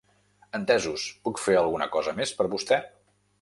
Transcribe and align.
Entesos, 0.59 1.03
puc 1.27 1.41
fer 1.43 1.55
alguna 1.59 1.89
cosa 1.97 2.15
més 2.21 2.33
per 2.41 2.49
vostè? 2.55 2.81